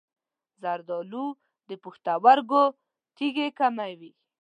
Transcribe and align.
زردآلو 0.61 1.25
د 1.69 1.71
پښتورګو 1.83 2.63
تیږې 3.15 3.47
کموي. 3.59 4.11